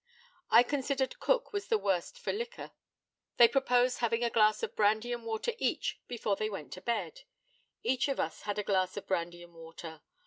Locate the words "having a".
3.99-4.31